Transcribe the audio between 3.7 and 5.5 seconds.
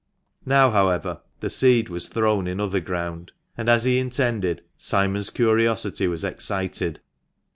he intended, Simon's